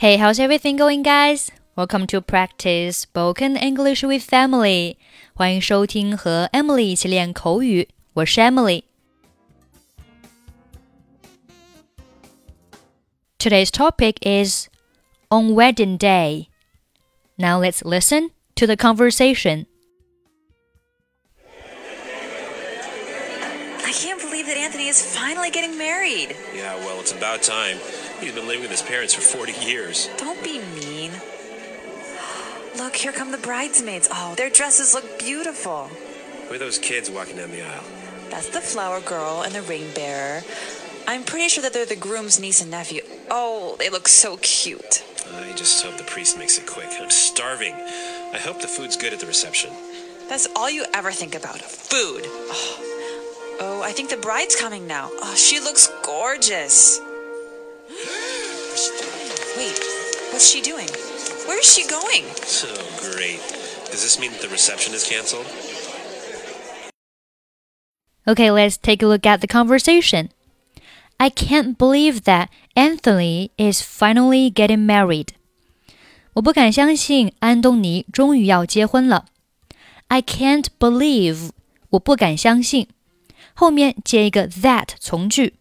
[0.00, 1.50] Hey, how's everything going, guys?
[1.76, 4.96] Welcome to practice spoken English with Emily.
[5.34, 7.86] 欢迎收听和 Emily 一起练口语。
[8.14, 8.84] 我是 Emily。
[13.38, 14.68] Today's topic is
[15.28, 16.46] on wedding day.
[17.36, 19.66] Now let's listen to the conversation.
[24.50, 26.36] That Anthony is finally getting married.
[26.52, 27.78] Yeah, well, it's about time.
[28.18, 30.10] He's been living with his parents for 40 years.
[30.16, 31.12] Don't be mean.
[32.76, 34.08] Look, here come the bridesmaids.
[34.10, 35.88] Oh, their dresses look beautiful.
[36.48, 37.84] Who are those kids walking down the aisle?
[38.28, 40.42] That's the flower girl and the ring bearer.
[41.06, 43.02] I'm pretty sure that they're the groom's niece and nephew.
[43.30, 45.04] Oh, they look so cute.
[45.32, 46.88] I just hope the priest makes it quick.
[47.00, 47.74] I'm starving.
[47.74, 49.70] I hope the food's good at the reception.
[50.28, 52.22] That's all you ever think about food.
[52.26, 52.89] Oh,
[53.59, 55.09] oh I think the bride's coming now.
[55.21, 56.99] Oh, she looks gorgeous.
[59.57, 59.79] Wait,
[60.31, 60.89] what's she doing?
[61.47, 62.25] Where is she going?
[62.43, 62.67] So
[62.99, 63.39] great.
[63.91, 65.45] Does this mean that the reception is canceled?
[68.27, 70.29] Okay, let's take a look at the conversation.
[71.19, 75.29] I can't believe that Anthony is finally getting married.
[76.33, 79.25] 我不敢相信安东尼终于要结婚了。
[80.07, 81.51] I can't believe，
[81.91, 82.89] 我不敢相信。
[83.59, 85.53] 后面接一个 that 从句。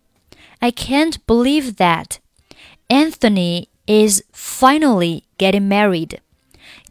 [0.58, 2.16] I can't believe that
[2.88, 6.18] Anthony is finally getting married.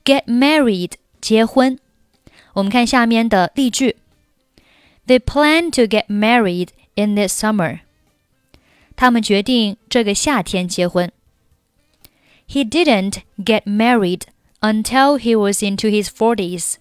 [0.06, 1.80] Get married，结婚。
[2.54, 3.98] 我们看下面的例句。
[5.08, 7.80] They plan to get married in this summer.
[8.96, 11.12] 他们决定这个夏天结婚。
[12.48, 14.22] He didn't get married
[14.62, 16.76] until he was into his forties.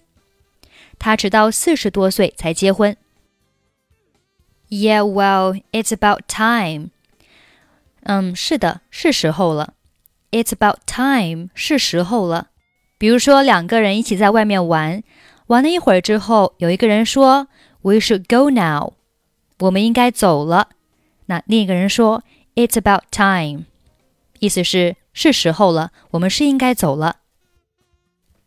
[0.98, 2.96] 他直到四十多岁才结婚。
[4.69, 6.89] Yeah, well, it's about time.
[8.03, 9.73] 嗯，是的，是时候了。
[10.31, 12.49] It's about time，是时候了。
[12.97, 15.03] 比如说，两个人一起在外面玩，
[15.47, 17.47] 玩了一会儿之后，有一个人说
[17.81, 18.93] ：“We should go now。”
[19.59, 20.69] 我们应该走了。
[21.27, 22.23] 那另一个人说
[22.55, 23.65] ：“It's about time。”
[24.39, 27.17] 意思是是时候了，我们是应该走了。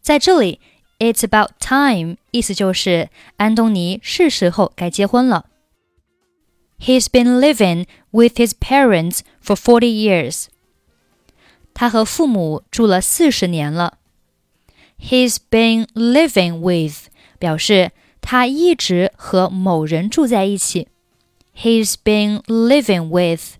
[0.01, 0.61] 在这里
[0.99, 5.47] ，“It's about time” 意思就是安东尼是时候该结婚了。
[6.80, 10.46] He's been living with his parents for forty years.
[11.74, 13.98] 他和父母住了四十年了。
[15.00, 17.08] He's been living with
[17.40, 17.92] 表示
[18.22, 20.88] 他一直和某人住在一起。
[21.56, 23.56] He's been living with。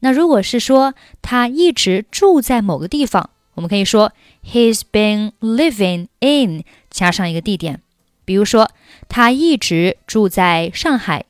[0.00, 4.12] 那如果是说他一直住在某个地方，我们可以说
[4.44, 7.82] He's been living in 加上一个地点。
[8.24, 8.70] 比如说，
[9.08, 11.26] 他一直住在上海。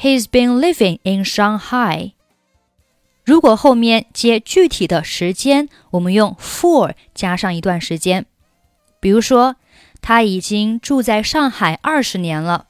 [0.00, 2.12] He's been living in Shanghai。
[3.24, 8.26] 如果后面接具体的时间，我们用 for 加上一段时间。
[9.00, 9.56] 比如说，
[10.00, 12.68] 他已经住在上海二十年了。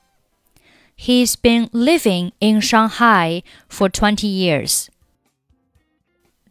[0.97, 4.87] He's been living in Shanghai for twenty years.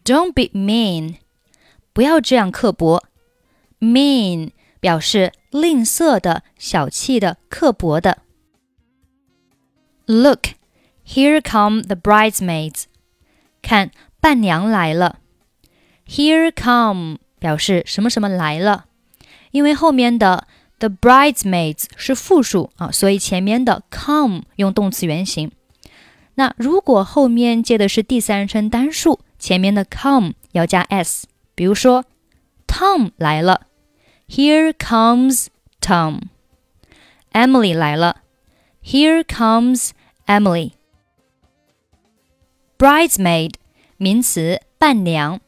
[0.03, 1.15] Don't be mean.
[1.93, 3.03] 不要这样刻薄。
[3.79, 8.19] Mean 表示吝啬的、小气的、刻薄的。
[10.05, 10.49] Look.
[11.09, 12.85] Here come the bridesmaids.
[13.61, 15.19] 看，伴娘来了。
[16.07, 18.85] Here come 表示什么什么来了，
[19.51, 20.47] 因为后面的
[20.79, 25.51] the bridesmaids 是复数啊，所以前面的 come 用动词原形。
[26.35, 31.27] 那如果后面接的是第三人称单数，前面的 come 要加 s。
[31.55, 32.03] 比如说，
[32.67, 33.67] Tom 来了，
[34.27, 35.47] Here comes
[35.79, 38.17] Tom。Emily 来了，
[38.83, 39.91] Here comes
[40.25, 40.71] Emily。
[42.80, 43.52] Bridesmaid
[43.98, 45.38] 名词，伴娘。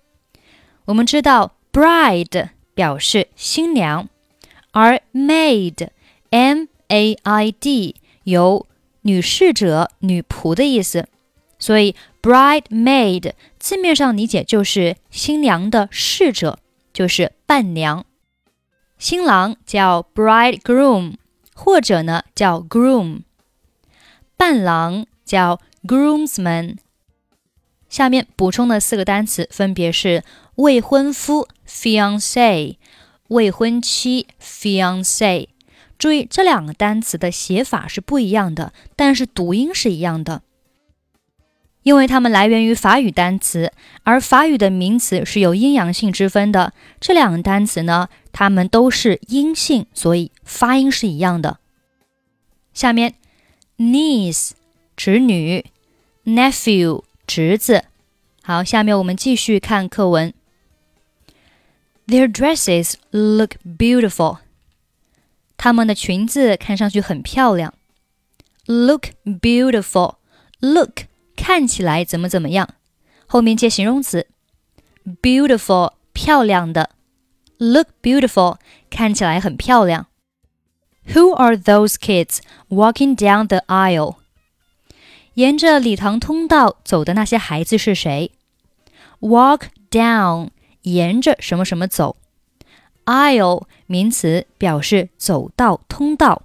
[0.84, 4.10] 我们知道 bride 表示新娘，
[4.72, 5.88] 而 maid
[6.28, 8.66] m a i d 有
[9.00, 11.08] 女侍者、女仆的意思，
[11.58, 16.58] 所以 bridesmaid 字面上理解就是新娘的侍者，
[16.92, 18.04] 就是伴娘。
[18.98, 21.14] 新郎叫 bridegroom，
[21.54, 23.22] 或者呢叫 groom，
[24.36, 26.76] 伴郎叫 groomsman。
[27.92, 30.24] 下面补充的四个单词分别是
[30.54, 32.76] 未婚夫 fiance、
[33.28, 35.48] 未婚妻 fiance。
[35.98, 40.40] 注意这两个单词的写法是不一样的，但是读音是一样的，
[41.82, 43.74] 因为它们来源于法语单词，
[44.04, 46.72] 而法语的名词是有阴阳性之分的。
[46.98, 51.58] 这两个单词呢，它们都是阴性，所以发音是一样的。
[52.72, 53.12] 下面
[53.76, 54.52] ，niece
[54.96, 55.66] 侄女
[56.24, 57.02] ，nephew。
[57.25, 57.85] 侄子。
[58.41, 60.33] 好，下面我们继续看课文。
[62.07, 64.39] Their dresses look beautiful.
[65.57, 67.73] 她们的裙子看上去很漂亮。
[68.65, 70.15] Look beautiful.
[70.59, 71.03] Look
[71.35, 72.75] 看起来怎么怎么样，
[73.25, 74.27] 后面接形容词。
[75.21, 76.91] Beautiful 漂亮的。
[77.57, 78.57] Look beautiful
[78.89, 80.07] 看起来很漂亮。
[81.13, 82.39] Who are those kids
[82.69, 84.17] walking down the aisle?
[85.34, 88.32] 沿着礼堂通道走的那些孩子是谁
[89.20, 90.50] ？Walk down
[90.82, 92.16] 沿着什么什么走
[93.06, 96.42] ，aisle 名词表示走道、通道。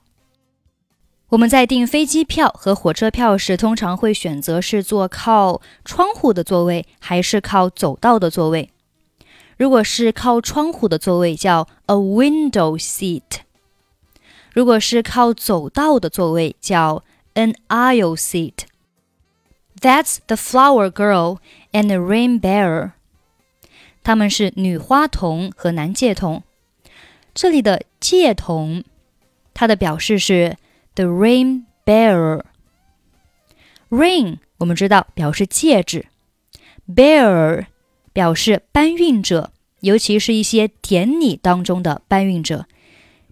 [1.30, 8.70] 我们在订飞机票和火车票时，通常会选择是坐靠窗户的座位，还是靠走道的座位。
[9.58, 13.42] 如果是靠窗户的座位，叫 a window seat；
[14.54, 17.04] 如果是靠走道的座位，叫
[17.34, 18.54] an aisle seat。
[19.80, 21.40] That's the flower girl
[21.72, 22.92] and the rain bearer。
[24.04, 26.44] 他们是女花童和男戒童。
[27.34, 28.84] 这里的戒童，
[29.54, 30.58] 它的表示是
[30.96, 32.44] the rain bearer。
[33.90, 36.08] Rain 我们知道表示戒指
[36.88, 37.68] ，bearer
[38.12, 39.52] 表示搬运者，
[39.82, 42.66] 尤其是一些典礼当中的搬运者，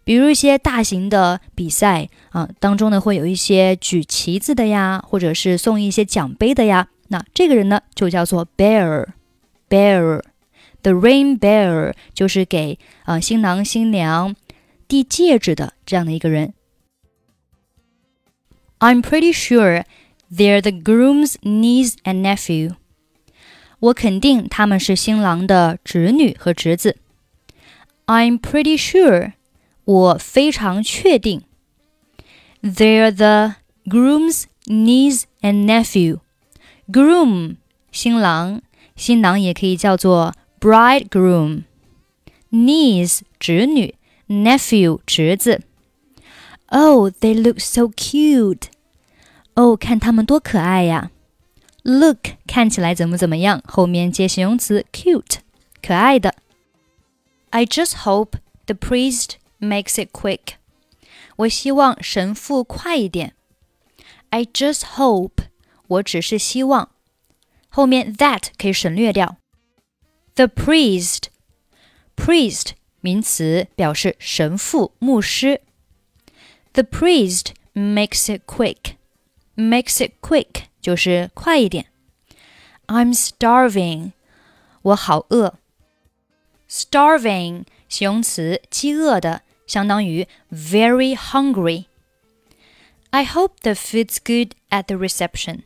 [0.05, 6.87] 比如一些大型的比赛啊当中呢，会有一些举旗子的呀，或者是送一些奖杯的呀。
[7.09, 14.35] 那这个人呢，就叫做 bear，bear，the ring bearer 就是给啊新郎新娘
[14.87, 16.53] 递戒指的这样的一个人。
[18.79, 19.83] I'm pretty sure
[20.31, 22.75] they're the groom's niece and nephew。
[23.79, 26.97] 我肯定他们是新郎的侄女和侄子。
[28.07, 29.33] I'm pretty sure，
[29.84, 31.42] 我非常确定。
[32.62, 33.56] They're the
[33.86, 37.56] groom's niece and nephew。Groom
[37.90, 38.60] 新郎，
[38.96, 43.94] 新郎也可以叫做 bridegroom。niece 侄女，
[44.28, 45.62] nephew 侄子。
[46.66, 48.64] Oh, they look so cute.
[49.54, 51.10] 哦，看他们多可爱呀！
[51.82, 53.62] Look 看起来怎么怎么样？
[53.66, 55.38] 后面接形容词 cute，
[55.82, 56.34] 可爱的。
[57.50, 59.32] I just hope the priest
[59.64, 60.54] makes it quick.
[61.36, 63.34] 我希望神父快一点。
[64.30, 65.44] I just hope，
[65.86, 66.90] 我只是希望。
[67.68, 69.36] 后面 that 可以省略掉。
[70.34, 71.30] The priest，priest
[73.00, 75.62] 名词表示神父、牧师。
[76.72, 78.96] The priest makes it quick.
[79.56, 81.86] Makes it quick 就是快一点。
[82.86, 84.12] I'm starving，
[84.82, 85.54] 我好饿。
[86.68, 95.62] Starving 形容词，饥饿的， 相当于 very hungry。I hope the food's good at the reception。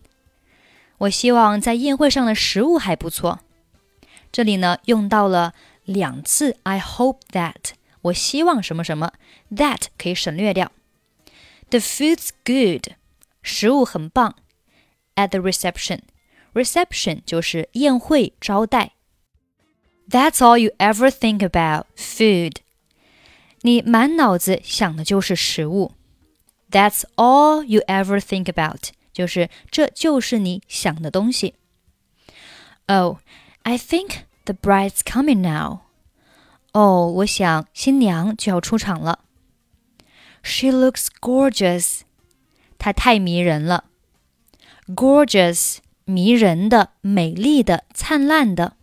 [0.99, 3.41] 我希望在宴会上的食物还不错。
[4.33, 7.73] 这里呢用到了两次 I hope that，
[8.03, 9.13] 我希望什么什么，
[9.51, 10.73] that 可以省略掉。
[11.71, 12.95] The food's good，
[13.43, 14.37] 食物很棒。
[15.17, 18.93] At the reception，reception 就是宴会招待。
[20.09, 22.57] That's all you ever think about food。
[23.63, 25.93] 你满脑子想的就是食物。
[26.71, 31.55] That's all you ever think about，就是这就是你想的东西。
[32.87, 33.19] Oh,
[33.63, 35.81] I think the bride's coming now。
[36.73, 39.21] 哦，我想新娘就要出场了。
[40.43, 42.01] She looks gorgeous.
[42.77, 43.85] 她太迷人了。
[44.89, 48.77] Gorgeous，迷人的、美丽的、灿烂的。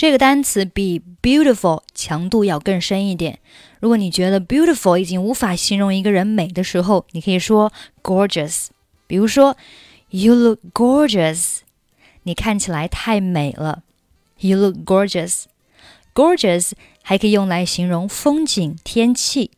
[0.00, 3.38] 这个单词比 beautiful 强度要更深一点。
[3.80, 7.70] 如果你觉得 beautiful 已经无法形容一个人美的时候，你可以说
[8.02, 8.68] gorgeous。
[9.06, 9.58] 比如说
[10.08, 11.58] ，You look gorgeous，
[12.22, 13.82] 你看起来太美了。
[14.38, 15.44] You look gorgeous。
[16.14, 19.50] gorgeous 还可以用来形容风景、天气。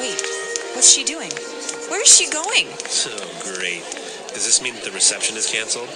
[0.00, 0.20] Wait,
[0.74, 1.30] what's she doing?
[1.88, 2.66] Where is she going?
[2.88, 3.10] So
[3.42, 3.84] great.
[4.34, 5.88] Does this mean that the reception is canceled?